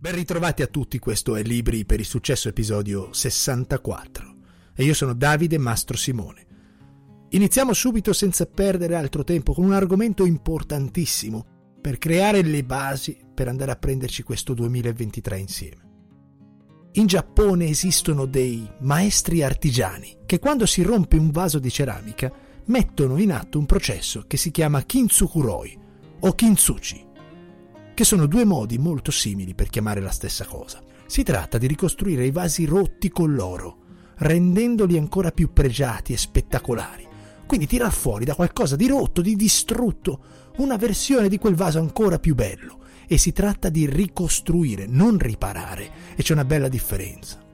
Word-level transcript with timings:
Ben 0.00 0.14
ritrovati 0.14 0.62
a 0.62 0.68
tutti, 0.68 1.00
questo 1.00 1.34
è 1.34 1.42
Libri 1.42 1.84
per 1.84 1.98
il 1.98 2.06
successo 2.06 2.48
episodio 2.48 3.12
64 3.12 4.36
e 4.72 4.84
io 4.84 4.94
sono 4.94 5.12
Davide 5.12 5.58
Mastro 5.58 5.96
Simone. 5.96 6.46
Iniziamo 7.30 7.72
subito 7.72 8.12
senza 8.12 8.46
perdere 8.46 8.94
altro 8.94 9.24
tempo 9.24 9.52
con 9.52 9.64
un 9.64 9.72
argomento 9.72 10.24
importantissimo 10.24 11.74
per 11.80 11.98
creare 11.98 12.42
le 12.42 12.62
basi 12.62 13.18
per 13.34 13.48
andare 13.48 13.72
a 13.72 13.76
prenderci 13.76 14.22
questo 14.22 14.54
2023 14.54 15.36
insieme. 15.36 15.82
In 16.92 17.06
Giappone 17.06 17.66
esistono 17.66 18.26
dei 18.26 18.70
maestri 18.82 19.42
artigiani 19.42 20.18
che 20.26 20.38
quando 20.38 20.64
si 20.64 20.82
rompe 20.82 21.16
un 21.16 21.32
vaso 21.32 21.58
di 21.58 21.72
ceramica 21.72 22.32
mettono 22.66 23.18
in 23.18 23.32
atto 23.32 23.58
un 23.58 23.66
processo 23.66 24.26
che 24.28 24.36
si 24.36 24.52
chiama 24.52 24.80
kintsukuroi 24.84 25.78
o 26.20 26.32
kintsuchi, 26.34 27.06
che 27.98 28.04
sono 28.04 28.26
due 28.26 28.44
modi 28.44 28.78
molto 28.78 29.10
simili 29.10 29.56
per 29.56 29.70
chiamare 29.70 30.00
la 30.00 30.12
stessa 30.12 30.44
cosa. 30.44 30.80
Si 31.08 31.24
tratta 31.24 31.58
di 31.58 31.66
ricostruire 31.66 32.24
i 32.24 32.30
vasi 32.30 32.64
rotti 32.64 33.08
con 33.08 33.34
l'oro, 33.34 33.78
rendendoli 34.18 34.96
ancora 34.96 35.32
più 35.32 35.52
pregiati 35.52 36.12
e 36.12 36.16
spettacolari. 36.16 37.04
Quindi 37.44 37.66
tirar 37.66 37.92
fuori 37.92 38.24
da 38.24 38.36
qualcosa 38.36 38.76
di 38.76 38.86
rotto, 38.86 39.20
di 39.20 39.34
distrutto, 39.34 40.20
una 40.58 40.76
versione 40.76 41.28
di 41.28 41.38
quel 41.38 41.56
vaso 41.56 41.80
ancora 41.80 42.20
più 42.20 42.36
bello. 42.36 42.78
E 43.08 43.18
si 43.18 43.32
tratta 43.32 43.68
di 43.68 43.90
ricostruire, 43.90 44.86
non 44.86 45.18
riparare, 45.18 45.90
e 46.14 46.22
c'è 46.22 46.34
una 46.34 46.44
bella 46.44 46.68
differenza. 46.68 47.46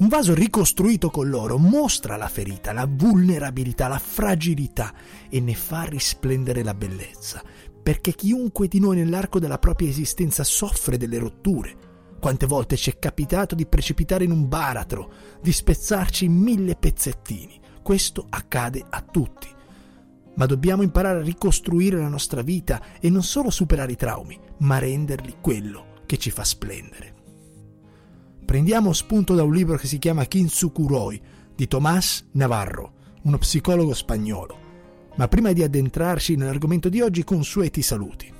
Un 0.00 0.08
vaso 0.08 0.34
ricostruito 0.34 1.08
con 1.08 1.28
l'oro 1.30 1.58
mostra 1.58 2.16
la 2.16 2.28
ferita, 2.28 2.72
la 2.72 2.86
vulnerabilità, 2.86 3.86
la 3.86 3.98
fragilità 3.98 4.94
e 5.30 5.40
ne 5.40 5.54
fa 5.54 5.82
risplendere 5.82 6.62
la 6.62 6.72
bellezza, 6.72 7.42
perché 7.82 8.12
chiunque 8.12 8.68
di 8.68 8.78
noi 8.78 8.96
nell'arco 8.96 9.38
della 9.38 9.58
propria 9.58 9.88
esistenza 9.88 10.44
soffre 10.44 10.96
delle 10.96 11.18
rotture. 11.18 11.88
Quante 12.20 12.46
volte 12.46 12.76
ci 12.76 12.90
è 12.90 12.98
capitato 12.98 13.54
di 13.54 13.66
precipitare 13.66 14.24
in 14.24 14.30
un 14.30 14.46
baratro, 14.46 15.10
di 15.40 15.52
spezzarci 15.52 16.26
in 16.26 16.34
mille 16.34 16.76
pezzettini. 16.76 17.58
Questo 17.82 18.26
accade 18.28 18.84
a 18.88 19.00
tutti. 19.00 19.48
Ma 20.34 20.46
dobbiamo 20.46 20.82
imparare 20.82 21.20
a 21.20 21.24
ricostruire 21.24 21.98
la 21.98 22.08
nostra 22.08 22.42
vita 22.42 22.98
e 23.00 23.08
non 23.08 23.22
solo 23.22 23.50
superare 23.50 23.92
i 23.92 23.96
traumi, 23.96 24.38
ma 24.58 24.78
renderli 24.78 25.36
quello 25.40 26.02
che 26.06 26.18
ci 26.18 26.30
fa 26.30 26.44
splendere. 26.44 27.14
Prendiamo 28.44 28.92
spunto 28.92 29.34
da 29.34 29.42
un 29.42 29.54
libro 29.54 29.76
che 29.76 29.86
si 29.86 29.98
chiama 29.98 30.24
Kintsukuroi 30.24 31.22
di 31.54 31.68
Tomás 31.68 32.26
Navarro, 32.32 32.94
uno 33.22 33.38
psicologo 33.38 33.94
spagnolo. 33.94 34.69
Ma 35.16 35.28
prima 35.28 35.52
di 35.52 35.62
addentrarci 35.62 36.36
nell'argomento 36.36 36.88
di 36.88 37.00
oggi, 37.00 37.24
consueti 37.24 37.82
saluti. 37.82 38.38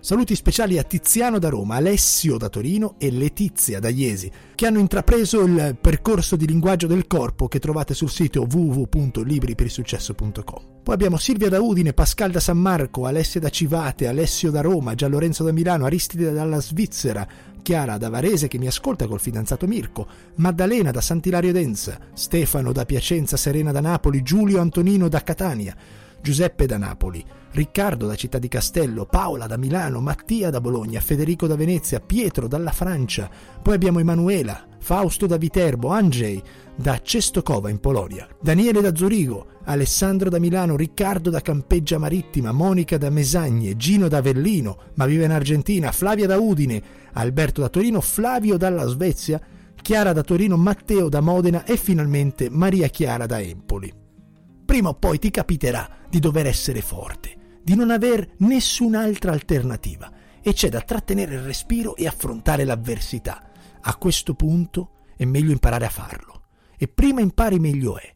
Saluti 0.00 0.36
speciali 0.36 0.78
a 0.78 0.84
Tiziano 0.84 1.40
da 1.40 1.48
Roma, 1.48 1.74
Alessio 1.74 2.36
da 2.36 2.48
Torino 2.48 2.94
e 2.98 3.10
Letizia 3.10 3.80
da 3.80 3.88
Iesi, 3.88 4.30
che 4.54 4.66
hanno 4.66 4.78
intrapreso 4.78 5.42
il 5.42 5.76
percorso 5.80 6.36
di 6.36 6.46
linguaggio 6.46 6.86
del 6.86 7.08
corpo 7.08 7.48
che 7.48 7.58
trovate 7.58 7.94
sul 7.94 8.08
sito 8.08 8.46
www.libriperisuccesso.com. 8.48 10.62
Poi 10.84 10.94
abbiamo 10.94 11.16
Silvia 11.16 11.48
da 11.48 11.60
Udine, 11.60 11.94
Pascal 11.94 12.30
da 12.30 12.38
San 12.38 12.58
Marco, 12.58 13.06
Alessia 13.06 13.40
da 13.40 13.48
Civate, 13.48 14.06
Alessio 14.06 14.52
da 14.52 14.60
Roma, 14.60 14.94
Gianlorenzo 14.94 15.42
da 15.42 15.50
Milano, 15.50 15.86
Aristide 15.86 16.32
dalla 16.32 16.60
Svizzera, 16.60 17.26
Chiara 17.60 17.98
da 17.98 18.08
Varese 18.08 18.46
che 18.46 18.58
mi 18.58 18.68
ascolta 18.68 19.08
col 19.08 19.18
fidanzato 19.18 19.66
Mirko, 19.66 20.06
Maddalena 20.36 20.92
da 20.92 21.00
Sant'Ilario 21.00 21.50
d'Enza, 21.50 21.98
Stefano 22.14 22.70
da 22.70 22.84
Piacenza, 22.84 23.36
Serena 23.36 23.72
da 23.72 23.80
Napoli, 23.80 24.22
Giulio 24.22 24.60
Antonino 24.60 25.08
da 25.08 25.24
Catania, 25.24 25.76
Giuseppe 26.20 26.66
da 26.66 26.76
Napoli, 26.76 27.24
Riccardo 27.52 28.06
da 28.06 28.14
Città 28.14 28.38
di 28.38 28.48
Castello, 28.48 29.06
Paola 29.06 29.46
da 29.46 29.56
Milano, 29.56 30.00
Mattia 30.00 30.50
da 30.50 30.60
Bologna, 30.60 31.00
Federico 31.00 31.46
da 31.46 31.56
Venezia, 31.56 32.00
Pietro 32.00 32.46
dalla 32.46 32.72
Francia, 32.72 33.30
poi 33.62 33.74
abbiamo 33.74 33.98
Emanuela, 33.98 34.66
Fausto 34.78 35.26
da 35.26 35.36
Viterbo, 35.36 35.88
Andrzej 35.88 36.40
da 36.76 37.00
Cestokova 37.02 37.70
in 37.70 37.80
Polonia, 37.80 38.28
Daniele 38.40 38.80
da 38.80 38.94
Zurigo, 38.94 39.56
Alessandro 39.64 40.30
da 40.30 40.38
Milano, 40.38 40.76
Riccardo 40.76 41.30
da 41.30 41.40
Campeggia 41.40 41.98
Marittima, 41.98 42.52
Monica 42.52 42.98
da 42.98 43.10
Mesagne, 43.10 43.76
Gino 43.76 44.08
da 44.08 44.18
Avellino, 44.18 44.78
ma 44.94 45.06
vive 45.06 45.24
in 45.24 45.32
Argentina, 45.32 45.92
Flavia 45.92 46.26
da 46.26 46.38
Udine, 46.38 46.82
Alberto 47.14 47.60
da 47.60 47.68
Torino, 47.68 48.00
Flavio 48.00 48.56
dalla 48.56 48.86
Svezia, 48.86 49.40
Chiara 49.80 50.12
da 50.12 50.22
Torino, 50.22 50.56
Matteo 50.56 51.08
da 51.08 51.20
Modena 51.20 51.64
e 51.64 51.76
finalmente 51.76 52.48
Maria 52.50 52.88
Chiara 52.88 53.26
da 53.26 53.40
Empoli. 53.40 54.06
Prima 54.68 54.90
o 54.90 54.94
poi 54.94 55.18
ti 55.18 55.30
capiterà 55.30 55.88
di 56.10 56.18
dover 56.18 56.46
essere 56.46 56.82
forte, 56.82 57.58
di 57.62 57.74
non 57.74 57.90
aver 57.90 58.34
nessun'altra 58.40 59.32
alternativa 59.32 60.12
e 60.42 60.52
c'è 60.52 60.68
da 60.68 60.82
trattenere 60.82 61.36
il 61.36 61.40
respiro 61.40 61.96
e 61.96 62.06
affrontare 62.06 62.64
l'avversità. 62.64 63.50
A 63.80 63.96
questo 63.96 64.34
punto 64.34 65.06
è 65.16 65.24
meglio 65.24 65.52
imparare 65.52 65.86
a 65.86 65.88
farlo. 65.88 66.42
E 66.76 66.86
prima 66.86 67.22
impari 67.22 67.58
meglio 67.58 67.96
è. 67.98 68.14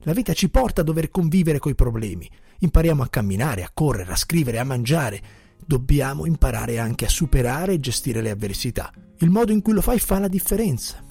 La 0.00 0.12
vita 0.12 0.34
ci 0.34 0.50
porta 0.50 0.82
a 0.82 0.84
dover 0.84 1.08
convivere 1.08 1.58
coi 1.58 1.74
problemi. 1.74 2.30
Impariamo 2.58 3.02
a 3.02 3.08
camminare, 3.08 3.62
a 3.62 3.70
correre, 3.72 4.12
a 4.12 4.16
scrivere, 4.16 4.58
a 4.58 4.64
mangiare. 4.64 5.22
Dobbiamo 5.64 6.26
imparare 6.26 6.78
anche 6.78 7.06
a 7.06 7.08
superare 7.08 7.72
e 7.72 7.80
gestire 7.80 8.20
le 8.20 8.28
avversità. 8.28 8.92
Il 9.20 9.30
modo 9.30 9.52
in 9.52 9.62
cui 9.62 9.72
lo 9.72 9.80
fai 9.80 9.98
fa 9.98 10.18
la 10.18 10.28
differenza. 10.28 11.02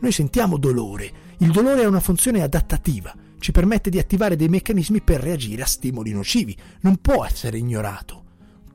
Noi 0.00 0.10
sentiamo 0.10 0.58
dolore. 0.58 1.12
Il 1.38 1.52
dolore 1.52 1.84
ha 1.84 1.88
una 1.88 2.00
funzione 2.00 2.42
adattativa 2.42 3.14
ci 3.42 3.50
permette 3.50 3.90
di 3.90 3.98
attivare 3.98 4.36
dei 4.36 4.48
meccanismi 4.48 5.00
per 5.00 5.20
reagire 5.20 5.62
a 5.62 5.66
stimoli 5.66 6.12
nocivi, 6.12 6.56
non 6.82 6.98
può 6.98 7.24
essere 7.24 7.58
ignorato. 7.58 8.22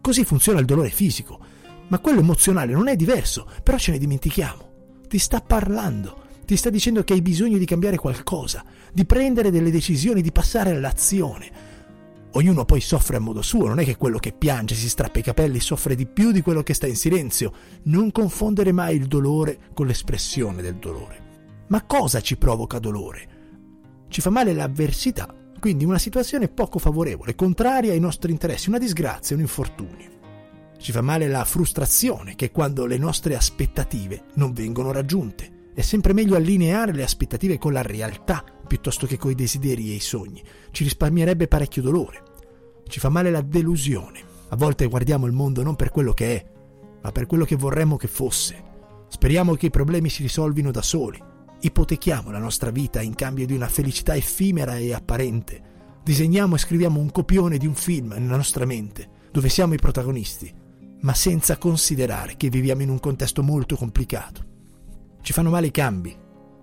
Così 0.02 0.26
funziona 0.26 0.60
il 0.60 0.66
dolore 0.66 0.90
fisico, 0.90 1.40
ma 1.88 2.00
quello 2.00 2.20
emozionale 2.20 2.74
non 2.74 2.90
è 2.90 2.98
diverso, 2.98 3.50
però 3.64 3.78
ce 3.78 3.94
ne 3.94 3.98
dimentichiamo. 3.98 4.70
Ti 5.08 5.18
sta 5.20 5.40
parlando, 5.40 6.26
ti 6.46 6.58
sta 6.58 6.70
dicendo 6.70 7.06
che 7.06 7.14
hai 7.14 7.22
bisogno 7.22 7.58
di 7.58 7.64
cambiare 7.64 7.96
qualcosa, 7.96 8.66
di 8.92 9.06
prendere 9.06 9.52
delle 9.52 9.72
decisioni, 9.72 10.22
di 10.22 10.34
passare 10.34 10.72
all'azione. 10.72 11.50
Ognuno 12.32 12.66
poi 12.66 12.82
soffre 12.82 13.16
a 13.16 13.22
modo 13.22 13.42
suo, 13.42 13.68
non 13.68 13.80
è 13.80 13.86
che 13.86 13.96
quello 13.96 14.18
che 14.18 14.34
piange, 14.34 14.76
si 14.76 14.90
strappa 14.90 15.20
i 15.20 15.24
capelli, 15.24 15.62
soffre 15.62 15.96
di 15.96 16.08
più 16.08 16.32
di 16.32 16.42
quello 16.42 16.62
che 16.62 16.74
sta 16.74 16.88
in 16.88 16.98
silenzio. 16.98 17.54
Non 17.84 18.12
confondere 18.12 18.74
mai 18.74 18.98
il 18.98 19.08
dolore 19.08 19.60
con 19.74 19.88
l'espressione 19.88 20.62
del 20.62 20.76
dolore. 20.76 21.24
Ma 21.68 21.84
cosa 21.84 22.20
ci 22.20 22.36
provoca 22.36 22.80
dolore? 22.80 23.36
Ci 24.10 24.22
fa 24.22 24.30
male 24.30 24.54
l'avversità, 24.54 25.34
quindi 25.60 25.86
una 25.86 25.98
situazione 25.98 26.48
poco 26.48 26.80
favorevole, 26.80 27.36
contraria 27.36 27.92
ai 27.92 28.00
nostri 28.00 28.32
interessi, 28.32 28.70
una 28.70 28.78
disgrazia, 28.78 29.36
un 29.36 29.42
infortunio. 29.42 30.16
Ci 30.78 30.92
fa 30.92 31.02
male 31.02 31.28
la 31.28 31.44
frustrazione, 31.44 32.36
che 32.36 32.46
è 32.46 32.52
quando 32.52 32.86
le 32.86 32.98
nostre 32.98 33.36
aspettative 33.36 34.26
non 34.36 34.54
vengono 34.54 34.92
raggiunte. 34.92 35.72
È 35.74 35.82
sempre 35.82 36.14
meglio 36.14 36.36
allineare 36.36 36.94
le 36.94 37.04
aspettative 37.04 37.58
con 37.58 37.74
la 37.74 37.82
realtà 37.82 38.44
piuttosto 38.68 39.06
che 39.08 39.18
coi 39.18 39.36
desideri 39.36 39.92
e 39.92 39.96
i 39.96 40.00
sogni. 40.00 40.44
Ci 40.72 40.84
risparmierebbe 40.84 41.48
parecchio 41.48 41.82
dolore. 41.82 42.24
Ci 42.88 43.00
fa 43.00 43.10
male 43.10 43.30
la 43.30 43.42
delusione. 43.42 44.22
A 44.50 44.56
volte 44.56 44.88
guardiamo 44.88 45.26
il 45.26 45.34
mondo 45.34 45.64
non 45.64 45.76
per 45.76 45.90
quello 45.90 46.14
che 46.14 46.36
è, 46.36 46.46
ma 47.02 47.12
per 47.12 47.26
quello 47.26 47.46
che 47.46 47.56
vorremmo 47.56 47.98
che 47.98 48.08
fosse. 48.08 48.64
Speriamo 49.10 49.56
che 49.56 49.68
i 49.68 49.72
problemi 49.72 50.10
si 50.10 50.22
risolvino 50.22 50.72
da 50.72 50.82
soli 50.82 51.36
Ipotechiamo 51.60 52.30
la 52.30 52.38
nostra 52.38 52.70
vita 52.70 53.02
in 53.02 53.16
cambio 53.16 53.48
di 53.48 53.54
una 53.54 53.68
felicità 53.68 54.16
effimera 54.16 54.78
e 54.78 54.94
apparente. 54.94 55.62
Disegniamo 56.04 56.56
e 56.56 56.60
scriviamo 56.60 57.00
un 57.00 57.12
copione 57.12 57.58
di 57.58 57.66
un 57.66 57.74
film 57.74 58.14
nella 58.18 58.36
nostra 58.36 58.66
mente, 58.66 59.10
dove 59.32 59.50
siamo 59.50 59.74
i 59.74 59.80
protagonisti, 59.80 60.54
ma 61.02 61.14
senza 61.14 61.58
considerare 61.58 62.38
che 62.38 62.50
viviamo 62.50 62.84
in 62.84 62.90
un 62.90 63.00
contesto 63.00 63.42
molto 63.42 63.76
complicato. 63.76 64.46
Ci 65.22 65.34
fanno 65.34 65.50
male 65.50 65.68
i 65.68 65.72
cambi. 65.72 66.16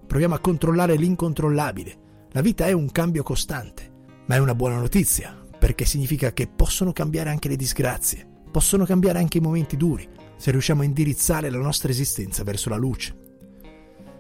Proviamo 0.06 0.34
a 0.34 0.41
controllare 0.41 0.97
l'incontrollabile. 0.97 1.99
La 2.31 2.41
vita 2.41 2.66
è 2.66 2.72
un 2.72 2.91
cambio 2.93 3.22
costante, 3.22 3.91
ma 4.26 4.37
è 4.37 4.38
una 4.38 4.55
buona 4.55 4.78
notizia, 4.78 5.37
perché 5.59 5.84
significa 5.84 6.32
che 6.32 6.47
possono 6.47 6.93
cambiare 6.93 7.31
anche 7.31 7.49
le 7.49 7.56
disgrazie, 7.56 8.26
possono 8.50 8.84
cambiare 8.84 9.19
anche 9.19 9.38
i 9.38 9.43
momenti 9.43 9.76
duri, 9.76 10.09
se 10.37 10.50
riusciamo 10.50 10.82
a 10.82 10.84
indirizzare 10.84 11.50
la 11.50 11.59
nostra 11.59 11.91
esistenza 11.91 12.44
verso 12.44 12.69
la 12.69 12.76
luce. 12.76 13.24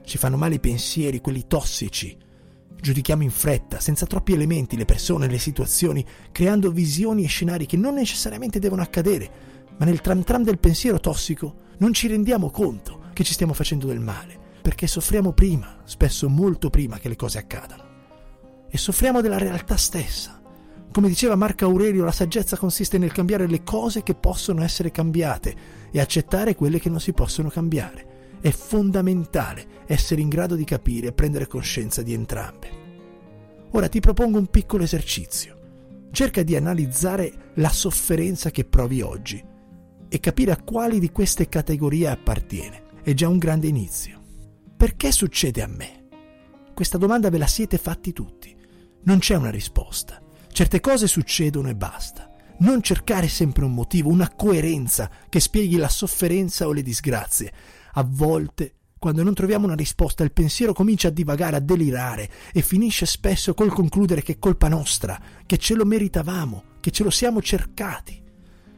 Ci 0.04 0.18
fanno 0.18 0.36
male 0.36 0.56
i 0.56 0.60
pensieri, 0.60 1.20
quelli 1.20 1.46
tossici. 1.46 2.16
Giudichiamo 2.78 3.22
in 3.22 3.30
fretta, 3.30 3.80
senza 3.80 4.04
troppi 4.04 4.34
elementi, 4.34 4.76
le 4.76 4.84
persone, 4.84 5.26
le 5.26 5.38
situazioni, 5.38 6.04
creando 6.30 6.70
visioni 6.70 7.24
e 7.24 7.28
scenari 7.28 7.64
che 7.64 7.78
non 7.78 7.94
necessariamente 7.94 8.58
devono 8.58 8.82
accadere, 8.82 9.30
ma 9.78 9.86
nel 9.86 10.02
tram 10.02 10.22
tram 10.22 10.42
del 10.44 10.58
pensiero 10.58 11.00
tossico 11.00 11.62
non 11.78 11.94
ci 11.94 12.06
rendiamo 12.06 12.50
conto 12.50 13.04
che 13.14 13.24
ci 13.24 13.32
stiamo 13.32 13.54
facendo 13.54 13.86
del 13.86 14.00
male, 14.00 14.38
perché 14.60 14.86
soffriamo 14.86 15.32
prima, 15.32 15.80
spesso 15.84 16.28
molto 16.28 16.68
prima 16.68 16.98
che 16.98 17.08
le 17.08 17.16
cose 17.16 17.38
accadano. 17.38 17.84
E 18.68 18.76
soffriamo 18.76 19.22
della 19.22 19.38
realtà 19.38 19.76
stessa. 19.76 20.42
Come 20.92 21.08
diceva 21.08 21.34
Marco 21.34 21.64
Aurelio, 21.64 22.04
la 22.04 22.12
saggezza 22.12 22.58
consiste 22.58 22.98
nel 22.98 23.12
cambiare 23.12 23.46
le 23.46 23.62
cose 23.64 24.02
che 24.02 24.14
possono 24.14 24.62
essere 24.62 24.90
cambiate 24.90 25.56
e 25.90 25.98
accettare 25.98 26.54
quelle 26.54 26.78
che 26.78 26.90
non 26.90 27.00
si 27.00 27.12
possono 27.12 27.48
cambiare. 27.48 28.13
È 28.44 28.50
fondamentale 28.50 29.66
essere 29.86 30.20
in 30.20 30.28
grado 30.28 30.54
di 30.54 30.64
capire 30.64 31.06
e 31.06 31.12
prendere 31.12 31.46
coscienza 31.46 32.02
di 32.02 32.12
entrambe. 32.12 32.68
Ora 33.70 33.88
ti 33.88 34.00
propongo 34.00 34.36
un 34.36 34.48
piccolo 34.48 34.82
esercizio. 34.82 36.08
Cerca 36.10 36.42
di 36.42 36.54
analizzare 36.54 37.52
la 37.54 37.70
sofferenza 37.70 38.50
che 38.50 38.66
provi 38.66 39.00
oggi 39.00 39.42
e 40.06 40.20
capire 40.20 40.52
a 40.52 40.60
quali 40.62 40.98
di 40.98 41.10
queste 41.10 41.48
categorie 41.48 42.06
appartiene. 42.06 42.82
È 43.02 43.14
già 43.14 43.28
un 43.28 43.38
grande 43.38 43.68
inizio. 43.68 44.20
Perché 44.76 45.10
succede 45.10 45.62
a 45.62 45.66
me? 45.66 46.08
Questa 46.74 46.98
domanda 46.98 47.30
ve 47.30 47.38
la 47.38 47.46
siete 47.46 47.78
fatti 47.78 48.12
tutti. 48.12 48.54
Non 49.04 49.20
c'è 49.20 49.36
una 49.36 49.50
risposta. 49.50 50.20
Certe 50.52 50.80
cose 50.80 51.06
succedono 51.06 51.70
e 51.70 51.74
basta. 51.76 52.30
Non 52.58 52.82
cercare 52.82 53.28
sempre 53.28 53.64
un 53.64 53.72
motivo, 53.72 54.10
una 54.10 54.30
coerenza 54.36 55.10
che 55.30 55.40
spieghi 55.40 55.76
la 55.76 55.88
sofferenza 55.88 56.66
o 56.66 56.72
le 56.74 56.82
disgrazie. 56.82 57.52
A 57.96 58.04
volte, 58.08 58.74
quando 58.98 59.22
non 59.22 59.34
troviamo 59.34 59.66
una 59.66 59.76
risposta, 59.76 60.24
il 60.24 60.32
pensiero 60.32 60.72
comincia 60.72 61.08
a 61.08 61.12
divagare, 61.12 61.56
a 61.56 61.60
delirare 61.60 62.28
e 62.52 62.60
finisce 62.60 63.06
spesso 63.06 63.54
col 63.54 63.72
concludere 63.72 64.22
che 64.22 64.32
è 64.32 64.38
colpa 64.38 64.66
nostra, 64.66 65.20
che 65.46 65.58
ce 65.58 65.74
lo 65.74 65.84
meritavamo, 65.84 66.64
che 66.80 66.90
ce 66.90 67.04
lo 67.04 67.10
siamo 67.10 67.40
cercati. 67.40 68.20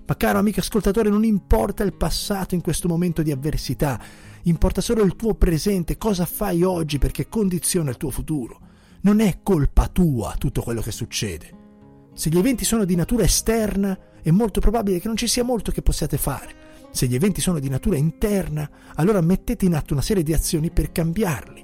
Ma 0.06 0.16
caro 0.16 0.38
amico 0.38 0.60
ascoltatore, 0.60 1.08
non 1.08 1.24
importa 1.24 1.82
il 1.82 1.94
passato 1.94 2.54
in 2.54 2.60
questo 2.60 2.88
momento 2.88 3.22
di 3.22 3.32
avversità, 3.32 3.98
importa 4.42 4.82
solo 4.82 5.02
il 5.02 5.16
tuo 5.16 5.34
presente, 5.34 5.96
cosa 5.96 6.26
fai 6.26 6.62
oggi 6.62 6.98
perché 6.98 7.28
condiziona 7.28 7.90
il 7.90 7.96
tuo 7.96 8.10
futuro. 8.10 8.60
Non 9.00 9.20
è 9.20 9.38
colpa 9.42 9.88
tua 9.88 10.34
tutto 10.36 10.60
quello 10.60 10.82
che 10.82 10.92
succede. 10.92 11.64
Se 12.12 12.28
gli 12.28 12.38
eventi 12.38 12.64
sono 12.64 12.84
di 12.84 12.96
natura 12.96 13.24
esterna, 13.24 13.98
è 14.20 14.30
molto 14.30 14.60
probabile 14.60 15.00
che 15.00 15.06
non 15.06 15.16
ci 15.16 15.26
sia 15.26 15.44
molto 15.44 15.70
che 15.70 15.82
possiate 15.82 16.18
fare. 16.18 16.55
Se 16.96 17.06
gli 17.06 17.14
eventi 17.14 17.42
sono 17.42 17.58
di 17.58 17.68
natura 17.68 17.98
interna, 17.98 18.66
allora 18.94 19.20
mettete 19.20 19.66
in 19.66 19.74
atto 19.74 19.92
una 19.92 20.00
serie 20.00 20.22
di 20.22 20.32
azioni 20.32 20.70
per 20.70 20.92
cambiarli. 20.92 21.62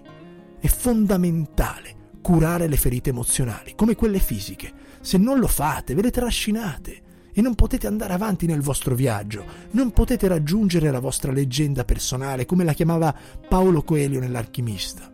È 0.61 0.67
fondamentale 0.67 2.19
curare 2.20 2.67
le 2.67 2.76
ferite 2.76 3.08
emozionali, 3.08 3.75
come 3.75 3.94
quelle 3.94 4.19
fisiche. 4.19 4.70
Se 5.00 5.17
non 5.17 5.38
lo 5.38 5.46
fate, 5.46 5.94
ve 5.94 6.02
le 6.02 6.11
trascinate 6.11 7.02
e 7.32 7.40
non 7.40 7.55
potete 7.55 7.87
andare 7.87 8.12
avanti 8.12 8.44
nel 8.44 8.61
vostro 8.61 8.94
viaggio, 8.94 9.43
non 9.70 9.93
potete 9.93 10.29
raggiungere 10.29 10.90
la 10.90 11.00
vostra 11.00 11.32
leggenda 11.32 11.87
personale, 11.87 12.44
come 12.44 12.64
la 12.64 12.75
chiamava 12.75 13.17
Paolo 13.49 13.82
Coelho 13.85 14.20
nell'Alchimista. 14.20 15.11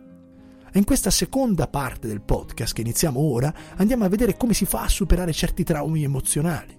In 0.73 0.83
questa 0.83 1.11
seconda 1.11 1.69
parte 1.69 2.09
del 2.09 2.19
podcast 2.19 2.73
che 2.73 2.81
iniziamo 2.81 3.21
ora 3.21 3.53
andiamo 3.77 4.03
a 4.03 4.09
vedere 4.09 4.35
come 4.35 4.53
si 4.53 4.65
fa 4.65 4.81
a 4.81 4.89
superare 4.89 5.31
certi 5.31 5.63
traumi 5.63 6.03
emozionali. 6.03 6.78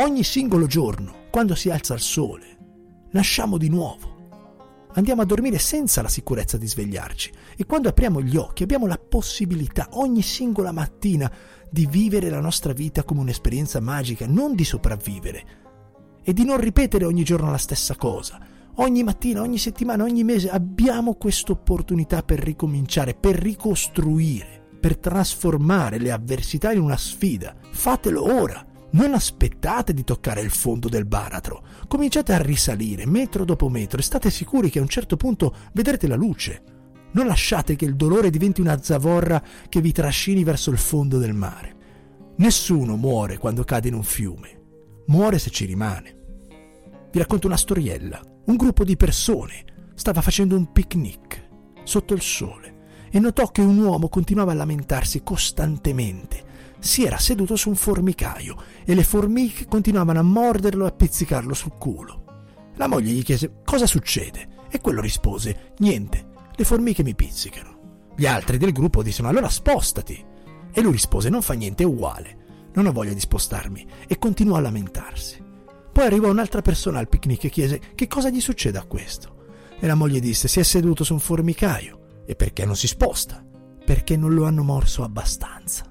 Ogni 0.00 0.22
singolo 0.22 0.66
giorno, 0.66 1.26
quando 1.28 1.56
si 1.56 1.70
alza 1.70 1.92
il 1.94 2.00
sole, 2.00 2.56
nasciamo 3.10 3.58
di 3.58 3.68
nuovo. 3.68 4.86
Andiamo 4.92 5.22
a 5.22 5.24
dormire 5.24 5.58
senza 5.58 6.02
la 6.02 6.08
sicurezza 6.08 6.56
di 6.56 6.68
svegliarci 6.68 7.32
e 7.56 7.66
quando 7.66 7.88
apriamo 7.88 8.22
gli 8.22 8.36
occhi 8.36 8.62
abbiamo 8.62 8.86
la 8.86 8.96
possibilità 8.96 9.88
ogni 9.94 10.22
singola 10.22 10.70
mattina 10.70 11.28
di 11.68 11.86
vivere 11.86 12.30
la 12.30 12.38
nostra 12.38 12.72
vita 12.72 13.02
come 13.02 13.22
un'esperienza 13.22 13.80
magica, 13.80 14.24
non 14.28 14.54
di 14.54 14.62
sopravvivere 14.62 15.46
e 16.22 16.32
di 16.32 16.44
non 16.44 16.60
ripetere 16.60 17.04
ogni 17.04 17.24
giorno 17.24 17.50
la 17.50 17.58
stessa 17.58 17.96
cosa, 17.96 18.38
Ogni 18.80 19.02
mattina, 19.02 19.40
ogni 19.40 19.58
settimana, 19.58 20.04
ogni 20.04 20.22
mese 20.22 20.48
abbiamo 20.48 21.14
questa 21.14 21.50
opportunità 21.50 22.22
per 22.22 22.38
ricominciare, 22.38 23.12
per 23.12 23.34
ricostruire, 23.34 24.68
per 24.78 24.98
trasformare 24.98 25.98
le 25.98 26.12
avversità 26.12 26.70
in 26.70 26.82
una 26.82 26.96
sfida. 26.96 27.56
Fatelo 27.72 28.32
ora. 28.40 28.67
Non 28.90 29.12
aspettate 29.12 29.92
di 29.92 30.02
toccare 30.02 30.40
il 30.40 30.50
fondo 30.50 30.88
del 30.88 31.04
baratro. 31.04 31.62
Cominciate 31.86 32.32
a 32.32 32.40
risalire 32.40 33.06
metro 33.06 33.44
dopo 33.44 33.68
metro 33.68 33.98
e 33.98 34.02
state 34.02 34.30
sicuri 34.30 34.70
che 34.70 34.78
a 34.78 34.82
un 34.82 34.88
certo 34.88 35.16
punto 35.16 35.54
vedrete 35.72 36.06
la 36.06 36.16
luce. 36.16 36.62
Non 37.10 37.26
lasciate 37.26 37.76
che 37.76 37.84
il 37.84 37.96
dolore 37.96 38.30
diventi 38.30 38.60
una 38.60 38.80
zavorra 38.82 39.42
che 39.68 39.80
vi 39.80 39.92
trascini 39.92 40.42
verso 40.42 40.70
il 40.70 40.78
fondo 40.78 41.18
del 41.18 41.34
mare. 41.34 41.76
Nessuno 42.36 42.96
muore 42.96 43.36
quando 43.36 43.64
cade 43.64 43.88
in 43.88 43.94
un 43.94 44.02
fiume. 44.02 44.60
Muore 45.06 45.38
se 45.38 45.50
ci 45.50 45.64
rimane. 45.64 46.16
Vi 47.10 47.18
racconto 47.18 47.46
una 47.46 47.56
storiella. 47.56 48.20
Un 48.46 48.56
gruppo 48.56 48.84
di 48.84 48.96
persone 48.96 49.64
stava 49.94 50.22
facendo 50.22 50.56
un 50.56 50.72
picnic 50.72 51.46
sotto 51.82 52.14
il 52.14 52.22
sole 52.22 52.76
e 53.10 53.18
notò 53.18 53.48
che 53.48 53.62
un 53.62 53.78
uomo 53.78 54.08
continuava 54.08 54.52
a 54.52 54.54
lamentarsi 54.54 55.22
costantemente. 55.22 56.44
Si 56.80 57.04
era 57.04 57.18
seduto 57.18 57.56
su 57.56 57.68
un 57.68 57.74
formicaio 57.74 58.56
e 58.84 58.94
le 58.94 59.02
formiche 59.02 59.66
continuavano 59.66 60.20
a 60.20 60.22
morderlo 60.22 60.84
e 60.84 60.88
a 60.88 60.92
pizzicarlo 60.92 61.54
sul 61.54 61.76
culo. 61.76 62.24
La 62.76 62.86
moglie 62.86 63.12
gli 63.12 63.24
chiese 63.24 63.60
cosa 63.64 63.86
succede 63.86 64.66
e 64.70 64.80
quello 64.80 65.00
rispose 65.00 65.74
niente, 65.78 66.26
le 66.54 66.64
formiche 66.64 67.02
mi 67.02 67.14
pizzicano. 67.14 68.12
Gli 68.16 68.26
altri 68.26 68.58
del 68.58 68.72
gruppo 68.72 69.02
dissero 69.02 69.28
allora 69.28 69.48
spostati 69.48 70.24
e 70.72 70.80
lui 70.80 70.92
rispose 70.92 71.28
non 71.28 71.42
fa 71.42 71.54
niente, 71.54 71.82
è 71.82 71.86
uguale, 71.86 72.70
non 72.74 72.86
ho 72.86 72.92
voglia 72.92 73.12
di 73.12 73.20
spostarmi 73.20 73.86
e 74.06 74.18
continuò 74.18 74.56
a 74.56 74.60
lamentarsi. 74.60 75.42
Poi 75.92 76.06
arrivò 76.06 76.30
un'altra 76.30 76.62
persona 76.62 77.00
al 77.00 77.08
picnic 77.08 77.44
e 77.44 77.50
chiese 77.50 77.80
che 77.96 78.06
cosa 78.06 78.30
gli 78.30 78.40
succede 78.40 78.78
a 78.78 78.84
questo. 78.84 79.36
E 79.80 79.86
la 79.86 79.96
moglie 79.96 80.20
disse 80.20 80.46
si 80.46 80.60
è 80.60 80.62
seduto 80.62 81.02
su 81.02 81.12
un 81.12 81.18
formicaio. 81.18 82.22
E 82.24 82.36
perché 82.36 82.64
non 82.64 82.76
si 82.76 82.86
sposta? 82.86 83.44
Perché 83.84 84.16
non 84.16 84.32
lo 84.34 84.44
hanno 84.44 84.62
morso 84.62 85.02
abbastanza. 85.02 85.84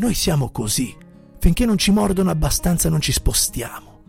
Noi 0.00 0.14
siamo 0.14 0.50
così. 0.50 0.96
Finché 1.40 1.66
non 1.66 1.76
ci 1.76 1.90
mordono 1.90 2.30
abbastanza 2.30 2.88
non 2.88 3.02
ci 3.02 3.12
spostiamo. 3.12 4.02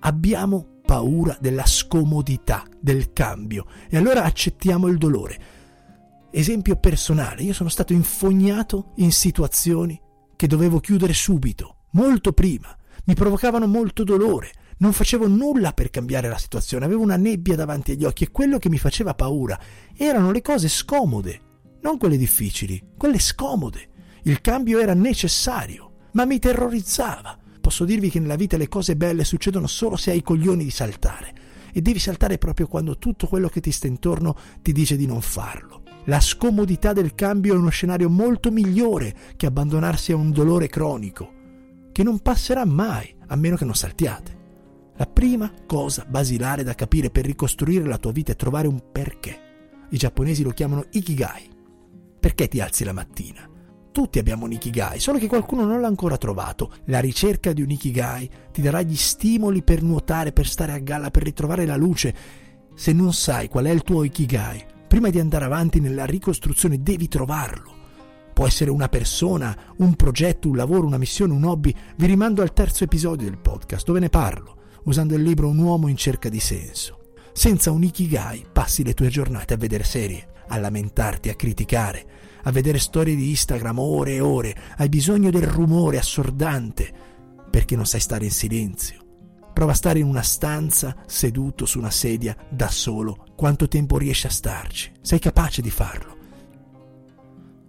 Abbiamo 0.00 0.80
paura 0.84 1.38
della 1.40 1.64
scomodità, 1.64 2.64
del 2.80 3.12
cambio, 3.12 3.66
e 3.88 3.96
allora 3.96 4.24
accettiamo 4.24 4.88
il 4.88 4.98
dolore. 4.98 5.40
Esempio 6.32 6.74
personale, 6.74 7.42
io 7.42 7.52
sono 7.52 7.68
stato 7.68 7.92
infognato 7.92 8.94
in 8.96 9.12
situazioni 9.12 10.00
che 10.34 10.48
dovevo 10.48 10.80
chiudere 10.80 11.12
subito, 11.12 11.84
molto 11.92 12.32
prima, 12.32 12.76
mi 13.04 13.14
provocavano 13.14 13.68
molto 13.68 14.02
dolore. 14.02 14.50
Non 14.78 14.92
facevo 14.92 15.28
nulla 15.28 15.72
per 15.72 15.90
cambiare 15.90 16.28
la 16.28 16.36
situazione, 16.36 16.84
avevo 16.84 17.02
una 17.02 17.16
nebbia 17.16 17.54
davanti 17.54 17.92
agli 17.92 18.04
occhi 18.04 18.24
e 18.24 18.32
quello 18.32 18.58
che 18.58 18.68
mi 18.68 18.78
faceva 18.78 19.14
paura 19.14 19.56
erano 19.96 20.32
le 20.32 20.42
cose 20.42 20.66
scomode, 20.66 21.40
non 21.80 21.96
quelle 21.96 22.16
difficili, 22.16 22.82
quelle 22.96 23.20
scomode. 23.20 23.92
Il 24.26 24.40
cambio 24.40 24.80
era 24.80 24.94
necessario, 24.94 26.08
ma 26.12 26.24
mi 26.24 26.38
terrorizzava. 26.38 27.38
Posso 27.60 27.84
dirvi 27.84 28.08
che 28.08 28.20
nella 28.20 28.36
vita 28.36 28.56
le 28.56 28.68
cose 28.68 28.96
belle 28.96 29.22
succedono 29.22 29.66
solo 29.66 29.96
se 29.96 30.12
hai 30.12 30.18
i 30.18 30.22
coglioni 30.22 30.64
di 30.64 30.70
saltare 30.70 31.34
e 31.74 31.82
devi 31.82 31.98
saltare 31.98 32.38
proprio 32.38 32.66
quando 32.66 32.96
tutto 32.96 33.26
quello 33.26 33.48
che 33.48 33.60
ti 33.60 33.70
sta 33.70 33.86
intorno 33.86 34.34
ti 34.62 34.72
dice 34.72 34.96
di 34.96 35.04
non 35.04 35.20
farlo. 35.20 35.82
La 36.04 36.20
scomodità 36.20 36.94
del 36.94 37.14
cambio 37.14 37.52
è 37.52 37.58
uno 37.58 37.68
scenario 37.68 38.08
molto 38.08 38.50
migliore 38.50 39.14
che 39.36 39.44
abbandonarsi 39.44 40.12
a 40.12 40.16
un 40.16 40.30
dolore 40.30 40.68
cronico 40.68 41.32
che 41.92 42.02
non 42.02 42.20
passerà 42.20 42.64
mai 42.64 43.14
a 43.26 43.36
meno 43.36 43.56
che 43.56 43.66
non 43.66 43.74
saltiate. 43.74 44.38
La 44.96 45.06
prima 45.06 45.52
cosa 45.66 46.06
basilare 46.08 46.62
da 46.62 46.74
capire 46.74 47.10
per 47.10 47.26
ricostruire 47.26 47.84
la 47.84 47.98
tua 47.98 48.12
vita 48.12 48.32
è 48.32 48.36
trovare 48.36 48.68
un 48.68 48.90
perché. 48.90 49.38
I 49.90 49.98
giapponesi 49.98 50.42
lo 50.42 50.50
chiamano 50.50 50.86
ikigai. 50.90 51.50
Perché 52.18 52.48
ti 52.48 52.60
alzi 52.60 52.84
la 52.84 52.92
mattina? 52.92 53.52
Tutti 53.94 54.18
abbiamo 54.18 54.46
un 54.46 54.50
ikigai, 54.50 54.98
solo 54.98 55.18
che 55.18 55.28
qualcuno 55.28 55.64
non 55.64 55.80
l'ha 55.80 55.86
ancora 55.86 56.16
trovato. 56.16 56.72
La 56.86 56.98
ricerca 56.98 57.52
di 57.52 57.62
un 57.62 57.70
ikigai 57.70 58.28
ti 58.50 58.60
darà 58.60 58.82
gli 58.82 58.96
stimoli 58.96 59.62
per 59.62 59.82
nuotare, 59.82 60.32
per 60.32 60.48
stare 60.48 60.72
a 60.72 60.78
galla, 60.78 61.12
per 61.12 61.22
ritrovare 61.22 61.64
la 61.64 61.76
luce. 61.76 62.12
Se 62.74 62.92
non 62.92 63.12
sai 63.12 63.46
qual 63.46 63.66
è 63.66 63.70
il 63.70 63.84
tuo 63.84 64.02
ikigai, 64.02 64.64
prima 64.88 65.10
di 65.10 65.20
andare 65.20 65.44
avanti 65.44 65.78
nella 65.78 66.06
ricostruzione 66.06 66.82
devi 66.82 67.06
trovarlo. 67.06 67.72
Può 68.32 68.48
essere 68.48 68.72
una 68.72 68.88
persona, 68.88 69.56
un 69.76 69.94
progetto, 69.94 70.48
un 70.48 70.56
lavoro, 70.56 70.88
una 70.88 70.98
missione, 70.98 71.32
un 71.32 71.44
hobby. 71.44 71.72
Vi 71.94 72.06
rimando 72.06 72.42
al 72.42 72.52
terzo 72.52 72.82
episodio 72.82 73.28
del 73.28 73.38
podcast 73.38 73.86
dove 73.86 74.00
ne 74.00 74.08
parlo, 74.08 74.56
usando 74.86 75.14
il 75.14 75.22
libro 75.22 75.46
Un 75.46 75.58
uomo 75.58 75.86
in 75.86 75.96
cerca 75.96 76.28
di 76.28 76.40
senso. 76.40 76.98
Senza 77.32 77.70
un 77.70 77.84
ikigai 77.84 78.44
passi 78.52 78.82
le 78.82 78.92
tue 78.92 79.06
giornate 79.06 79.54
a 79.54 79.56
vedere 79.56 79.84
serie, 79.84 80.26
a 80.48 80.58
lamentarti, 80.58 81.28
a 81.28 81.36
criticare, 81.36 82.13
a 82.44 82.50
vedere 82.50 82.78
storie 82.78 83.14
di 83.14 83.30
Instagram 83.30 83.78
ore 83.78 84.14
e 84.14 84.20
ore. 84.20 84.56
Hai 84.76 84.88
bisogno 84.88 85.30
del 85.30 85.42
rumore 85.42 85.98
assordante 85.98 86.92
perché 87.50 87.76
non 87.76 87.86
sai 87.86 88.00
stare 88.00 88.24
in 88.24 88.30
silenzio. 88.30 89.02
Prova 89.52 89.72
a 89.72 89.76
stare 89.76 90.00
in 90.00 90.06
una 90.06 90.22
stanza 90.22 90.96
seduto 91.06 91.66
su 91.66 91.78
una 91.78 91.90
sedia 91.90 92.36
da 92.48 92.68
solo. 92.68 93.26
Quanto 93.36 93.68
tempo 93.68 93.98
riesci 93.98 94.26
a 94.26 94.30
starci? 94.30 94.90
Sei 95.00 95.20
capace 95.20 95.62
di 95.62 95.70
farlo? 95.70 96.16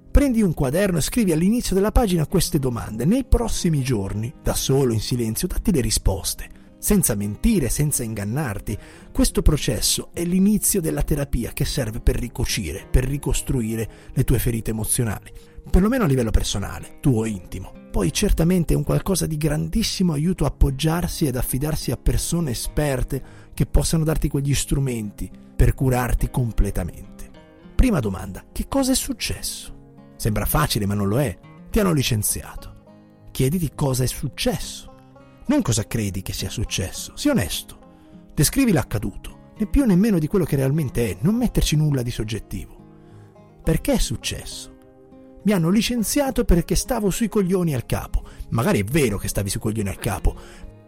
Prendi 0.09 0.41
un 0.41 0.53
quaderno 0.53 0.97
e 0.97 1.01
scrivi 1.01 1.33
all'inizio 1.33 1.75
della 1.75 1.91
pagina 1.91 2.25
queste 2.25 2.57
domande. 2.57 3.05
Nei 3.05 3.25
prossimi 3.25 3.83
giorni, 3.83 4.33
da 4.41 4.53
solo, 4.53 4.93
in 4.93 5.01
silenzio, 5.01 5.47
datti 5.47 5.71
le 5.71 5.81
risposte, 5.81 6.49
senza 6.77 7.15
mentire, 7.15 7.69
senza 7.69 8.03
ingannarti. 8.03 8.77
Questo 9.11 9.41
processo 9.41 10.09
è 10.13 10.23
l'inizio 10.23 10.81
della 10.81 11.03
terapia 11.03 11.51
che 11.51 11.65
serve 11.65 11.99
per 11.99 12.15
ricucire, 12.15 12.87
per 12.89 13.05
ricostruire 13.05 13.89
le 14.13 14.23
tue 14.23 14.39
ferite 14.39 14.71
emozionali, 14.71 15.31
perlomeno 15.69 16.03
a 16.03 16.07
livello 16.07 16.31
personale, 16.31 16.97
tuo 16.99 17.25
intimo. 17.25 17.73
Poi 17.91 18.11
certamente 18.11 18.73
è 18.73 18.77
un 18.77 18.83
qualcosa 18.83 19.25
di 19.25 19.37
grandissimo 19.37 20.13
aiuto 20.13 20.45
appoggiarsi 20.45 21.25
ed 21.25 21.37
affidarsi 21.37 21.91
a 21.91 21.97
persone 21.97 22.51
esperte 22.51 23.23
che 23.53 23.65
possano 23.65 24.03
darti 24.03 24.27
quegli 24.27 24.53
strumenti 24.53 25.31
per 25.55 25.73
curarti 25.73 26.29
completamente. 26.29 27.31
Prima 27.73 27.99
domanda, 27.99 28.43
che 28.51 28.67
cosa 28.67 28.91
è 28.91 28.95
successo? 28.95 29.73
Sembra 30.17 30.45
facile, 30.45 30.85
ma 30.85 30.93
non 30.93 31.07
lo 31.07 31.19
è. 31.19 31.37
Ti 31.69 31.79
hanno 31.79 31.93
licenziato. 31.93 32.73
Chiediti 33.31 33.71
cosa 33.75 34.03
è 34.03 34.07
successo. 34.07 34.94
Non 35.47 35.61
cosa 35.61 35.85
credi 35.85 36.21
che 36.21 36.33
sia 36.33 36.49
successo. 36.49 37.15
Sii 37.15 37.31
onesto. 37.31 37.79
Descrivi 38.33 38.71
l'accaduto, 38.71 39.51
né 39.57 39.67
più 39.67 39.85
né 39.85 39.95
meno 39.95 40.19
di 40.19 40.27
quello 40.27 40.45
che 40.45 40.55
realmente 40.55 41.11
è, 41.11 41.17
non 41.21 41.35
metterci 41.35 41.75
nulla 41.75 42.01
di 42.01 42.11
soggettivo. 42.11 42.75
Perché 43.63 43.93
è 43.93 43.97
successo? 43.99 44.73
Mi 45.43 45.51
hanno 45.51 45.69
licenziato 45.69 46.43
perché 46.43 46.75
stavo 46.75 47.11
sui 47.11 47.27
coglioni 47.27 47.75
al 47.75 47.85
capo. 47.85 48.23
Magari 48.49 48.79
è 48.81 48.83
vero 48.83 49.17
che 49.17 49.27
stavi 49.27 49.49
sui 49.49 49.59
coglioni 49.59 49.89
al 49.89 49.99
capo, 49.99 50.35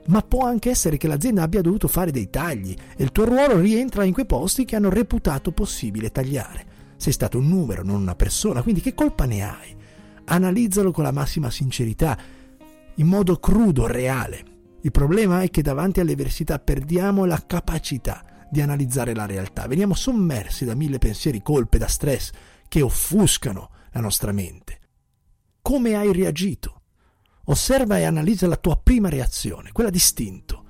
ma 0.07 0.21
può 0.21 0.45
anche 0.45 0.71
essere 0.71 0.97
che 0.97 1.07
l'azienda 1.07 1.43
abbia 1.43 1.61
dovuto 1.61 1.87
fare 1.87 2.11
dei 2.11 2.29
tagli 2.29 2.75
e 2.95 3.03
il 3.03 3.11
tuo 3.11 3.25
ruolo 3.25 3.59
rientra 3.59 4.03
in 4.03 4.13
quei 4.13 4.25
posti 4.25 4.65
che 4.65 4.75
hanno 4.75 4.89
reputato 4.89 5.51
possibile 5.51 6.11
tagliare. 6.11 6.65
Sei 6.97 7.13
stato 7.13 7.37
un 7.37 7.47
numero, 7.47 7.83
non 7.83 8.01
una 8.01 8.15
persona, 8.15 8.63
quindi 8.63 8.81
che 8.81 8.95
colpa 8.95 9.25
ne 9.25 9.43
hai? 9.43 9.75
Analizzalo 10.25 10.91
con 10.91 11.03
la 11.03 11.11
massima 11.11 11.51
sincerità, 11.51 12.17
in 12.97 13.07
modo 13.07 13.37
crudo, 13.37 13.87
reale. 13.87 14.43
Il 14.81 14.91
problema 14.91 15.41
è 15.41 15.49
che 15.49 15.61
davanti 15.61 15.99
alle 15.99 16.13
avversità 16.13 16.59
perdiamo 16.59 17.25
la 17.25 17.43
capacità 17.45 18.47
di 18.49 18.61
analizzare 18.61 19.13
la 19.13 19.25
realtà, 19.25 19.67
veniamo 19.67 19.93
sommersi 19.93 20.65
da 20.65 20.75
mille 20.75 20.99
pensieri, 20.99 21.41
colpe, 21.41 21.77
da 21.77 21.87
stress 21.87 22.31
che 22.67 22.81
offuscano 22.81 23.69
la 23.91 23.99
nostra 23.99 24.31
mente. 24.31 24.79
Come 25.61 25.95
hai 25.95 26.13
reagito? 26.13 26.81
Osserva 27.45 27.97
e 27.97 28.03
analizza 28.03 28.47
la 28.47 28.55
tua 28.55 28.77
prima 28.77 29.09
reazione, 29.09 29.71
quella 29.71 29.89
distinto, 29.89 30.65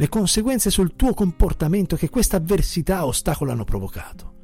le 0.00 0.08
conseguenze 0.08 0.70
sul 0.70 0.94
tuo 0.94 1.12
comportamento 1.12 1.96
che 1.96 2.08
questa 2.08 2.36
avversità 2.36 3.04
o 3.04 3.08
ostacolo 3.08 3.50
hanno 3.50 3.64
provocato. 3.64 4.34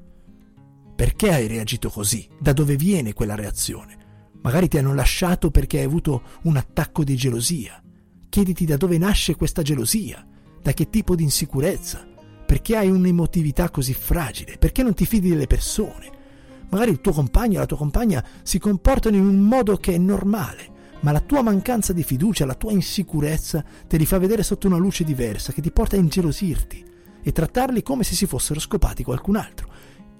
Perché 0.97 1.33
hai 1.33 1.47
reagito 1.47 1.91
così? 1.91 2.29
Da 2.41 2.53
dove 2.53 2.77
viene 2.77 3.13
quella 3.13 3.37
reazione? 3.37 4.03
Magari 4.45 4.69
ti 4.69 4.77
hanno 4.77 4.93
lasciato 4.93 5.51
perché 5.51 5.79
hai 5.79 5.85
avuto 5.85 6.23
un 6.43 6.59
attacco 6.59 7.03
di 7.03 7.17
gelosia. 7.17 7.83
Chiediti 8.29 8.67
da 8.67 8.77
dove 8.77 8.99
nasce 8.99 9.37
questa 9.37 9.63
gelosia, 9.63 10.23
da 10.61 10.73
che 10.73 10.91
tipo 10.91 11.15
di 11.15 11.23
insicurezza, 11.23 12.07
perché 12.45 12.77
hai 12.77 12.91
un'emotività 12.91 13.71
così 13.71 13.95
fragile, 13.95 14.59
perché 14.59 14.83
non 14.83 14.93
ti 14.93 15.07
fidi 15.07 15.31
delle 15.31 15.47
persone. 15.47 16.11
Magari 16.69 16.91
il 16.91 17.01
tuo 17.01 17.13
compagno 17.13 17.57
o 17.57 17.61
la 17.61 17.67
tua 17.67 17.79
compagna 17.79 18.23
si 18.43 18.59
comportano 18.59 19.17
in 19.17 19.27
un 19.27 19.41
modo 19.41 19.79
che 19.79 19.95
è 19.95 19.99
normale, 19.99 20.73
ma 21.01 21.11
la 21.11 21.21
tua 21.21 21.41
mancanza 21.41 21.95
di 21.95 22.03
fiducia, 22.03 22.45
la 22.45 22.55
tua 22.55 22.73
insicurezza 22.73 23.65
te 23.87 23.97
li 23.97 24.05
fa 24.05 24.19
vedere 24.19 24.43
sotto 24.43 24.67
una 24.67 24.77
luce 24.77 25.05
diversa 25.05 25.55
che 25.55 25.63
ti 25.63 25.71
porta 25.71 25.97
a 25.97 26.01
ingelosirti 26.01 26.85
e 27.23 27.33
trattarli 27.33 27.83
come 27.83 28.05
se 28.05 28.15
si 28.15 28.27
fossero 28.27 28.61
scopati 28.61 29.05
qualcun 29.05 29.37
altro. 29.37 29.63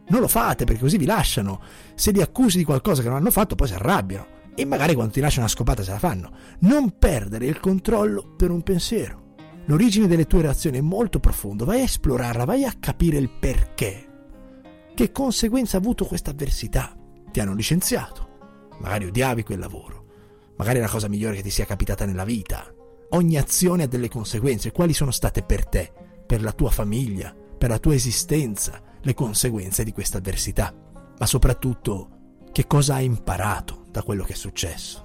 Non 0.09 0.21
lo 0.21 0.29
fate 0.29 0.65
perché 0.65 0.81
così 0.81 0.99
vi 0.99 1.07
lasciano. 1.07 1.61
Se 1.95 2.11
li 2.11 2.21
accusi 2.21 2.59
di 2.59 2.65
qualcosa 2.65 3.03
che 3.03 3.09
non 3.09 3.17
hanno 3.17 3.31
fatto, 3.31 3.55
poi 3.55 3.69
si 3.69 3.75
arrabbiano 3.75 4.27
e 4.55 4.65
magari 4.65 4.95
quando 4.95 5.13
ti 5.13 5.21
lasciano 5.21 5.45
una 5.45 5.53
scopata 5.53 5.83
se 5.83 5.91
la 5.91 5.99
fanno. 5.99 6.31
Non 6.61 6.99
perdere 6.99 7.47
il 7.47 7.61
controllo 7.61 8.35
per 8.37 8.51
un 8.51 8.63
pensiero. 8.63 9.23
L'origine 9.67 10.07
delle 10.07 10.27
tue 10.27 10.43
reazioni 10.43 10.79
è 10.79 10.83
molto 10.83 11.21
profondo, 11.21 11.65
vai 11.65 11.81
a 11.81 11.85
esplorarla, 11.85 12.45
vai 12.45 12.65
a 12.65 12.75
capire 12.79 13.17
il 13.17 13.31
perché. 13.31 14.09
Che 14.95 15.13
conseguenza 15.13 15.77
ha 15.77 15.81
avuto 15.81 16.05
questa 16.05 16.31
avversità? 16.31 16.95
Ti 17.31 17.41
hanno 17.41 17.55
licenziato, 17.55 18.69
magari 18.81 19.07
odiavi 19.07 19.43
quel 19.43 19.59
lavoro, 19.59 20.05
magari 20.57 20.79
è 20.79 20.83
la 20.83 20.89
cosa 20.89 21.09
migliore 21.09 21.37
che 21.37 21.43
ti 21.43 21.51
sia 21.51 21.65
capitata 21.65 22.05
nella 22.05 22.25
vita. 22.25 22.73
Ogni 23.11 23.39
azione 23.39 23.85
ha 23.85 23.89
delle 23.89 24.09
conseguenze. 24.09 24.71
Quali 24.71 24.93
sono 24.93 25.11
state 25.11 25.43
per 25.43 25.67
te, 25.67 25.91
per 26.27 26.43
la 26.43 26.53
tua 26.53 26.71
famiglia, 26.71 27.35
per 27.57 27.71
la 27.71 27.79
tua 27.79 27.95
esistenza, 27.95 28.81
le 29.05 29.15
conseguenze 29.15 29.85
di 29.85 29.93
questa 29.93 30.19
avversità? 30.19 30.75
Ma 31.19 31.27
soprattutto, 31.27 32.09
che 32.53 32.67
cosa 32.67 32.95
hai 32.95 33.05
imparato 33.05 33.85
da 33.91 34.03
quello 34.03 34.25
che 34.25 34.33
è 34.33 34.37
successo? 34.37 35.03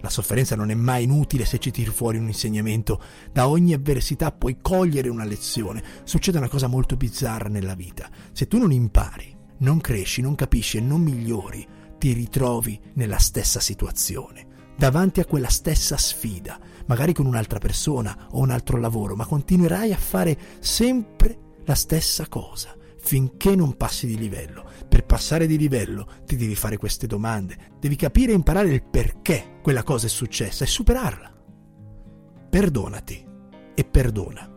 La 0.00 0.10
sofferenza 0.10 0.54
non 0.54 0.70
è 0.70 0.74
mai 0.74 1.04
inutile 1.04 1.46
se 1.46 1.58
ci 1.58 1.70
tiri 1.70 1.90
fuori 1.90 2.18
un 2.18 2.26
insegnamento. 2.26 3.00
Da 3.32 3.48
ogni 3.48 3.72
avversità 3.72 4.30
puoi 4.32 4.58
cogliere 4.60 5.08
una 5.08 5.24
lezione. 5.24 5.82
Succede 6.04 6.36
una 6.36 6.48
cosa 6.48 6.66
molto 6.66 6.96
bizzarra 6.96 7.48
nella 7.48 7.74
vita. 7.74 8.08
Se 8.32 8.46
tu 8.46 8.58
non 8.58 8.70
impari, 8.70 9.34
non 9.58 9.80
cresci, 9.80 10.20
non 10.20 10.34
capisci 10.34 10.76
e 10.76 10.82
non 10.82 11.00
migliori, 11.00 11.66
ti 11.98 12.12
ritrovi 12.12 12.78
nella 12.94 13.18
stessa 13.18 13.60
situazione 13.60 14.54
davanti 14.78 15.20
a 15.20 15.24
quella 15.24 15.48
stessa 15.48 15.96
sfida, 15.96 16.60
magari 16.84 17.14
con 17.14 17.24
un'altra 17.24 17.58
persona 17.58 18.28
o 18.32 18.40
un 18.40 18.50
altro 18.50 18.76
lavoro, 18.76 19.16
ma 19.16 19.24
continuerai 19.24 19.90
a 19.94 19.96
fare 19.96 20.38
sempre 20.60 21.38
la 21.64 21.74
stessa 21.74 22.28
cosa 22.28 22.75
finché 23.06 23.54
non 23.54 23.76
passi 23.76 24.04
di 24.08 24.18
livello. 24.18 24.68
Per 24.88 25.06
passare 25.06 25.46
di 25.46 25.56
livello 25.56 26.08
ti 26.26 26.34
devi 26.34 26.56
fare 26.56 26.76
queste 26.76 27.06
domande, 27.06 27.56
devi 27.78 27.94
capire 27.94 28.32
e 28.32 28.34
imparare 28.34 28.68
il 28.68 28.82
perché 28.82 29.60
quella 29.62 29.84
cosa 29.84 30.06
è 30.06 30.08
successa 30.08 30.64
e 30.64 30.66
superarla. 30.66 31.32
Perdonati 32.50 33.24
e 33.74 33.84
perdona. 33.84 34.52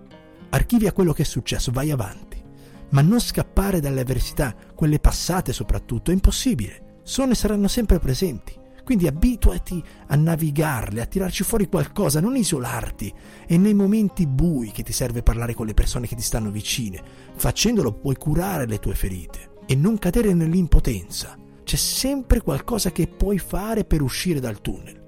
Archivia 0.50 0.94
quello 0.94 1.14
che 1.14 1.22
è 1.22 1.26
successo, 1.26 1.72
vai 1.72 1.92
avanti, 1.92 2.44
ma 2.90 3.02
non 3.02 3.22
scappare 3.22 3.80
dalle 3.80 4.02
avversità, 4.02 4.56
quelle 4.74 5.00
passate 5.00 5.54
soprattutto, 5.54 6.10
è 6.10 6.14
impossibile. 6.16 7.02
Sono 7.04 7.34
e 7.34 7.36
saranno 7.36 7.68
sempre 7.68 8.00
presenti. 8.00 8.60
Quindi 8.90 9.06
abituati 9.06 9.84
a 10.08 10.16
navigarle, 10.16 11.02
a 11.02 11.06
tirarci 11.06 11.44
fuori 11.44 11.70
qualcosa, 11.70 12.20
non 12.20 12.36
isolarti. 12.36 13.14
È 13.46 13.56
nei 13.56 13.76
momenti 13.76 14.26
bui 14.26 14.72
che 14.72 14.82
ti 14.82 14.94
serve 14.94 15.22
parlare 15.22 15.54
con 15.54 15.68
le 15.68 15.76
persone 15.76 16.08
che 16.08 16.16
ti 16.16 16.24
stanno 16.24 16.50
vicine. 16.50 17.00
Facendolo 17.36 17.94
puoi 17.94 18.16
curare 18.16 18.66
le 18.66 18.80
tue 18.80 18.96
ferite 18.96 19.58
e 19.68 19.76
non 19.76 20.00
cadere 20.00 20.34
nell'impotenza. 20.34 21.38
C'è 21.64 21.76
sempre 21.76 22.42
qualcosa 22.42 22.92
che 22.92 23.06
puoi 23.06 23.38
fare 23.38 23.86
per 23.86 24.02
uscire 24.02 24.40
dal 24.40 24.60
tunnel. 24.60 25.00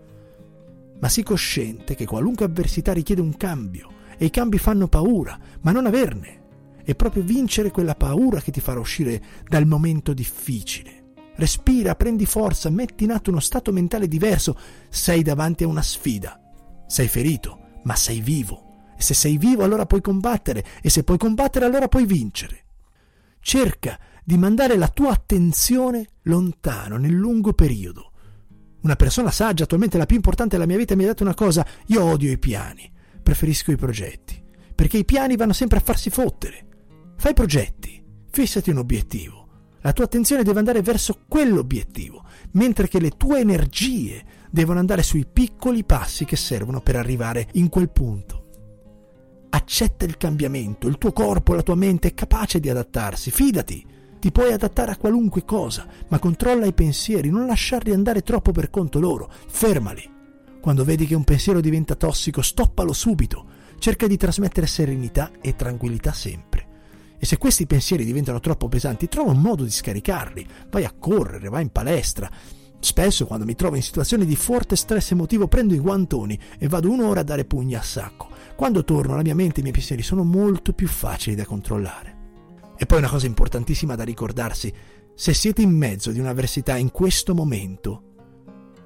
Ma 0.99 1.09
sii 1.09 1.23
cosciente 1.23 1.95
che 1.95 2.05
qualunque 2.05 2.45
avversità 2.45 2.93
richiede 2.93 3.21
un 3.21 3.35
cambio 3.35 3.89
e 4.15 4.25
i 4.25 4.29
cambi 4.29 4.59
fanno 4.59 4.89
paura, 4.89 5.39
ma 5.61 5.71
non 5.71 5.87
averne. 5.87 6.41
È 6.83 6.93
proprio 6.93 7.23
vincere 7.23 7.71
quella 7.71 7.95
paura 7.95 8.41
che 8.41 8.51
ti 8.51 8.59
farà 8.61 8.79
uscire 8.79 9.19
dal 9.47 9.65
momento 9.65 10.13
difficile. 10.13 11.00
Respira, 11.41 11.95
prendi 11.95 12.27
forza, 12.27 12.69
metti 12.69 13.03
in 13.03 13.11
atto 13.11 13.31
uno 13.31 13.39
stato 13.39 13.71
mentale 13.71 14.07
diverso. 14.07 14.55
Sei 14.89 15.23
davanti 15.23 15.63
a 15.63 15.67
una 15.67 15.81
sfida. 15.81 16.39
Sei 16.85 17.07
ferito, 17.07 17.79
ma 17.85 17.95
sei 17.95 18.21
vivo. 18.21 18.91
E 18.95 19.01
se 19.01 19.15
sei 19.15 19.39
vivo 19.39 19.63
allora 19.63 19.87
puoi 19.87 20.01
combattere, 20.01 20.63
e 20.83 20.91
se 20.91 21.03
puoi 21.03 21.17
combattere 21.17 21.65
allora 21.65 21.87
puoi 21.87 22.05
vincere. 22.05 22.65
Cerca 23.39 23.99
di 24.23 24.37
mandare 24.37 24.77
la 24.77 24.87
tua 24.87 25.13
attenzione 25.13 26.09
lontano, 26.23 26.97
nel 26.97 27.13
lungo 27.13 27.53
periodo. 27.53 28.11
Una 28.81 28.95
persona 28.95 29.31
saggia, 29.31 29.63
attualmente 29.63 29.97
la 29.97 30.05
più 30.05 30.17
importante 30.17 30.57
della 30.57 30.67
mia 30.67 30.77
vita, 30.77 30.95
mi 30.95 31.05
ha 31.05 31.07
detto 31.07 31.23
una 31.23 31.33
cosa, 31.33 31.65
io 31.87 32.03
odio 32.03 32.29
i 32.29 32.37
piani, 32.37 32.87
preferisco 33.23 33.71
i 33.71 33.77
progetti, 33.77 34.39
perché 34.75 34.99
i 34.99 35.05
piani 35.05 35.35
vanno 35.37 35.53
sempre 35.53 35.79
a 35.79 35.83
farsi 35.83 36.11
fottere. 36.11 36.67
Fai 37.17 37.33
progetti, 37.33 37.99
fissati 38.29 38.69
un 38.69 38.77
obiettivo 38.77 39.40
la 39.81 39.93
tua 39.93 40.05
attenzione 40.05 40.43
deve 40.43 40.59
andare 40.59 40.81
verso 40.81 41.19
quell'obiettivo, 41.27 42.23
mentre 42.51 42.87
che 42.87 42.99
le 42.99 43.09
tue 43.09 43.39
energie 43.39 44.23
devono 44.49 44.79
andare 44.79 45.01
sui 45.01 45.25
piccoli 45.25 45.83
passi 45.83 46.25
che 46.25 46.35
servono 46.35 46.81
per 46.81 46.95
arrivare 46.95 47.47
in 47.53 47.69
quel 47.69 47.89
punto. 47.89 48.45
Accetta 49.49 50.05
il 50.05 50.17
cambiamento, 50.17 50.87
il 50.87 50.97
tuo 50.97 51.11
corpo, 51.11 51.53
la 51.53 51.63
tua 51.63 51.75
mente 51.75 52.09
è 52.09 52.13
capace 52.13 52.59
di 52.59 52.69
adattarsi, 52.69 53.31
fidati. 53.31 53.85
Ti 54.19 54.31
puoi 54.31 54.53
adattare 54.53 54.91
a 54.91 54.97
qualunque 54.97 55.43
cosa, 55.45 55.87
ma 56.09 56.19
controlla 56.19 56.65
i 56.67 56.73
pensieri, 56.73 57.29
non 57.29 57.47
lasciarli 57.47 57.91
andare 57.91 58.21
troppo 58.21 58.51
per 58.51 58.69
conto 58.69 58.99
loro, 58.99 59.31
fermali. 59.47 60.09
Quando 60.61 60.83
vedi 60.85 61.07
che 61.07 61.15
un 61.15 61.23
pensiero 61.23 61.59
diventa 61.59 61.95
tossico, 61.95 62.43
stoppalo 62.43 62.93
subito. 62.93 63.45
Cerca 63.79 64.05
di 64.05 64.15
trasmettere 64.15 64.67
serenità 64.67 65.31
e 65.41 65.55
tranquillità 65.55 66.13
sempre. 66.13 66.70
E 67.23 67.27
se 67.27 67.37
questi 67.37 67.67
pensieri 67.67 68.03
diventano 68.03 68.39
troppo 68.39 68.67
pesanti, 68.67 69.07
trova 69.07 69.29
un 69.29 69.41
modo 69.41 69.63
di 69.63 69.69
scaricarli. 69.69 70.43
Vai 70.71 70.85
a 70.85 70.91
correre, 70.97 71.49
vai 71.49 71.61
in 71.61 71.69
palestra. 71.69 72.27
Spesso 72.79 73.27
quando 73.27 73.45
mi 73.45 73.53
trovo 73.53 73.75
in 73.75 73.83
situazioni 73.83 74.25
di 74.25 74.35
forte 74.35 74.75
stress 74.75 75.11
emotivo 75.11 75.47
prendo 75.47 75.75
i 75.75 75.79
guantoni 75.79 76.39
e 76.57 76.67
vado 76.67 76.89
un'ora 76.89 77.19
a 77.19 77.23
dare 77.23 77.45
pugni 77.45 77.75
a 77.75 77.83
sacco. 77.83 78.29
Quando 78.55 78.83
torno 78.83 79.15
la 79.15 79.21
mia 79.21 79.35
mente 79.35 79.57
e 79.57 79.59
i 79.59 79.61
miei 79.61 79.75
pensieri 79.75 80.01
sono 80.01 80.23
molto 80.23 80.73
più 80.73 80.87
facili 80.87 81.35
da 81.35 81.45
controllare. 81.45 82.17
E 82.75 82.87
poi 82.87 82.97
una 82.97 83.09
cosa 83.09 83.27
importantissima 83.27 83.93
da 83.93 84.03
ricordarsi, 84.03 84.73
se 85.13 85.35
siete 85.35 85.61
in 85.61 85.77
mezzo 85.77 86.09
di 86.09 86.17
un'avversità 86.17 86.75
in 86.75 86.89
questo 86.89 87.35
momento, 87.35 88.10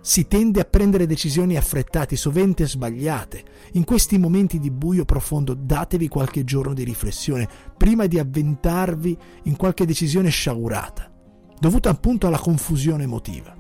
si 0.06 0.28
tende 0.28 0.60
a 0.60 0.66
prendere 0.66 1.08
decisioni 1.08 1.58
affrettate, 1.58 2.16
sovente 2.16 2.68
sbagliate. 2.68 3.44
In 3.72 3.86
questi 3.86 4.20
momenti 4.20 4.60
di 4.60 4.70
buio 4.70 5.04
profondo 5.04 5.56
datevi 5.56 6.08
qualche 6.10 6.44
giorno 6.44 6.76
di 6.76 6.84
riflessione 6.84 7.50
prima 7.76 8.06
di 8.06 8.20
avventarvi 8.20 9.18
in 9.46 9.56
qualche 9.56 9.84
decisione 9.84 10.30
sciagurata, 10.30 11.12
dovuta 11.60 11.90
appunto 11.90 12.28
alla 12.28 12.38
confusione 12.38 13.02
emotiva. 13.02 13.56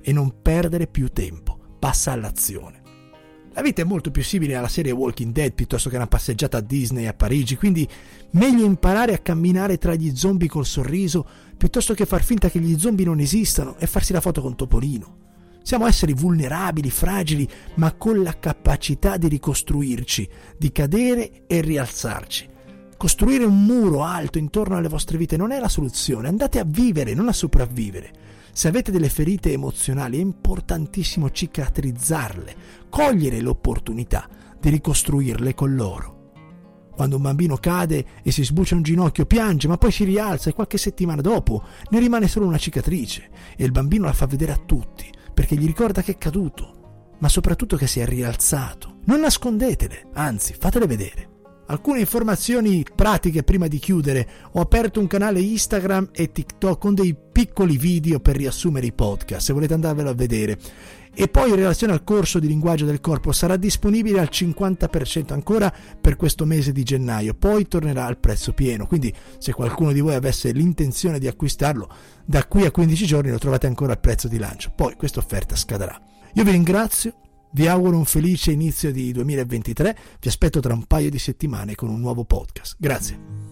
E 0.00 0.12
non 0.12 0.40
perdere 0.40 0.86
più 0.86 1.08
tempo, 1.08 1.58
passa 1.80 2.12
all'azione. 2.12 2.80
La 3.52 3.60
vita 3.60 3.82
è 3.82 3.84
molto 3.84 4.12
più 4.12 4.22
simile 4.22 4.54
alla 4.54 4.68
serie 4.68 4.92
Walking 4.92 5.32
Dead 5.32 5.52
piuttosto 5.52 5.90
che 5.90 5.96
una 5.96 6.06
passeggiata 6.06 6.58
a 6.58 6.62
Disney 6.62 7.06
a 7.06 7.12
Parigi, 7.12 7.56
quindi 7.56 7.88
meglio 8.30 8.64
imparare 8.64 9.14
a 9.14 9.18
camminare 9.18 9.78
tra 9.78 9.96
gli 9.96 10.14
zombie 10.14 10.48
col 10.48 10.64
sorriso 10.64 11.26
piuttosto 11.56 11.92
che 11.92 12.06
far 12.06 12.22
finta 12.22 12.48
che 12.48 12.60
gli 12.60 12.78
zombie 12.78 13.04
non 13.04 13.18
esistano 13.18 13.74
e 13.78 13.88
farsi 13.88 14.12
la 14.12 14.20
foto 14.20 14.40
con 14.40 14.54
Topolino. 14.54 15.21
Siamo 15.62 15.86
esseri 15.86 16.12
vulnerabili, 16.12 16.90
fragili, 16.90 17.48
ma 17.74 17.92
con 17.92 18.22
la 18.22 18.38
capacità 18.38 19.16
di 19.16 19.28
ricostruirci, 19.28 20.28
di 20.58 20.72
cadere 20.72 21.46
e 21.46 21.60
rialzarci. 21.60 22.50
Costruire 22.96 23.44
un 23.44 23.64
muro 23.64 24.02
alto 24.04 24.38
intorno 24.38 24.76
alle 24.76 24.88
vostre 24.88 25.18
vite 25.18 25.36
non 25.36 25.52
è 25.52 25.58
la 25.58 25.68
soluzione, 25.68 26.28
andate 26.28 26.58
a 26.58 26.64
vivere, 26.64 27.14
non 27.14 27.28
a 27.28 27.32
sopravvivere. 27.32 28.12
Se 28.52 28.68
avete 28.68 28.90
delle 28.90 29.08
ferite 29.08 29.52
emozionali 29.52 30.18
è 30.18 30.20
importantissimo 30.20 31.30
cicatrizzarle, 31.30 32.54
cogliere 32.90 33.40
l'opportunità 33.40 34.28
di 34.60 34.68
ricostruirle 34.68 35.54
con 35.54 35.74
loro. 35.74 36.20
Quando 36.94 37.16
un 37.16 37.22
bambino 37.22 37.56
cade 37.56 38.04
e 38.22 38.30
si 38.30 38.44
sbuccia 38.44 38.74
un 38.74 38.82
ginocchio, 38.82 39.26
piange, 39.26 39.66
ma 39.66 39.78
poi 39.78 39.90
si 39.90 40.04
rialza 40.04 40.50
e 40.50 40.54
qualche 40.54 40.76
settimana 40.76 41.22
dopo 41.22 41.64
ne 41.90 41.98
rimane 41.98 42.28
solo 42.28 42.46
una 42.46 42.58
cicatrice 42.58 43.30
e 43.56 43.64
il 43.64 43.72
bambino 43.72 44.04
la 44.04 44.12
fa 44.12 44.26
vedere 44.26 44.52
a 44.52 44.60
tutti 44.64 45.10
perché 45.42 45.56
gli 45.56 45.66
ricorda 45.66 46.02
che 46.02 46.12
è 46.12 46.18
caduto, 46.18 47.16
ma 47.18 47.28
soprattutto 47.28 47.76
che 47.76 47.88
si 47.88 47.98
è 47.98 48.06
rialzato. 48.06 48.98
Non 49.06 49.18
nascondetele, 49.18 50.06
anzi 50.12 50.54
fatele 50.56 50.86
vedere. 50.86 51.30
Alcune 51.66 51.98
informazioni 51.98 52.84
pratiche 52.94 53.42
prima 53.42 53.66
di 53.66 53.80
chiudere. 53.80 54.28
Ho 54.52 54.60
aperto 54.60 55.00
un 55.00 55.08
canale 55.08 55.40
Instagram 55.40 56.10
e 56.12 56.30
TikTok 56.30 56.78
con 56.78 56.94
dei 56.94 57.16
piccoli 57.32 57.76
video 57.76 58.20
per 58.20 58.36
riassumere 58.36 58.86
i 58.86 58.92
podcast, 58.92 59.46
se 59.46 59.52
volete 59.52 59.74
andarvelo 59.74 60.10
a 60.10 60.14
vedere. 60.14 60.56
E 61.14 61.28
poi 61.28 61.50
in 61.50 61.56
relazione 61.56 61.92
al 61.92 62.04
corso 62.04 62.38
di 62.38 62.46
linguaggio 62.46 62.86
del 62.86 63.00
corpo 63.00 63.32
sarà 63.32 63.56
disponibile 63.56 64.20
al 64.20 64.30
50% 64.30 65.32
ancora 65.32 65.72
per 66.00 66.16
questo 66.16 66.46
mese 66.46 66.72
di 66.72 66.82
gennaio, 66.82 67.34
poi 67.34 67.68
tornerà 67.68 68.06
al 68.06 68.18
prezzo 68.18 68.52
pieno. 68.52 68.86
Quindi 68.86 69.14
se 69.38 69.52
qualcuno 69.52 69.92
di 69.92 70.00
voi 70.00 70.14
avesse 70.14 70.52
l'intenzione 70.52 71.18
di 71.18 71.26
acquistarlo, 71.26 71.88
da 72.24 72.46
qui 72.46 72.64
a 72.64 72.70
15 72.70 73.04
giorni 73.06 73.30
lo 73.30 73.38
trovate 73.38 73.66
ancora 73.66 73.92
al 73.92 74.00
prezzo 74.00 74.26
di 74.28 74.38
lancio. 74.38 74.72
Poi 74.74 74.94
questa 74.96 75.20
offerta 75.20 75.54
scadrà. 75.54 76.00
Io 76.34 76.44
vi 76.44 76.50
ringrazio, 76.50 77.14
vi 77.52 77.66
auguro 77.66 77.98
un 77.98 78.06
felice 78.06 78.52
inizio 78.52 78.90
di 78.90 79.12
2023, 79.12 79.96
vi 80.18 80.28
aspetto 80.28 80.60
tra 80.60 80.72
un 80.72 80.86
paio 80.86 81.10
di 81.10 81.18
settimane 81.18 81.74
con 81.74 81.90
un 81.90 82.00
nuovo 82.00 82.24
podcast. 82.24 82.76
Grazie. 82.78 83.51